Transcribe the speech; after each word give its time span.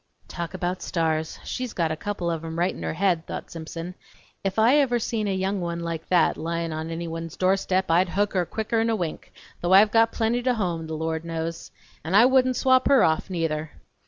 "Talk 0.27 0.55
about 0.55 0.81
stars! 0.81 1.37
She's 1.43 1.73
got 1.73 1.91
a 1.91 1.95
couple 1.95 2.31
of 2.31 2.43
em 2.43 2.57
right 2.57 2.73
in 2.73 2.81
her 2.81 2.95
head," 2.95 3.27
thought 3.27 3.51
Simpson.... 3.51 3.93
"If 4.43 4.57
I 4.57 4.77
ever 4.77 4.97
seen 4.97 5.27
a 5.27 5.35
young 5.35 5.61
one 5.61 5.79
like 5.81 6.09
that 6.09 6.37
lyin; 6.37 6.73
on 6.73 6.89
anybody's 6.89 7.37
doorstep 7.37 7.91
I'd 7.91 8.09
hook 8.09 8.33
her 8.33 8.43
quicker'n 8.47 8.89
a 8.89 8.95
wink, 8.95 9.31
though 9.61 9.73
I've 9.75 9.91
got 9.91 10.11
plenty 10.11 10.41
to 10.41 10.55
home, 10.55 10.87
the 10.87 10.95
Lord 10.95 11.23
knows! 11.23 11.69
And 12.03 12.15
I 12.15 12.25
wouldn't 12.25 12.55
swap 12.55 12.87
her 12.87 13.03
off 13.03 13.29
neither.... 13.29 13.73